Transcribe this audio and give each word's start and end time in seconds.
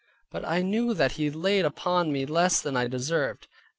But 0.31 0.43
I 0.43 0.63
knew 0.63 0.95
that 0.95 1.11
He 1.11 1.29
laid 1.29 1.63
upon 1.63 2.11
me 2.11 2.25
less 2.25 2.59
than 2.59 2.75
I 2.75 2.87
deserved. 2.87 3.47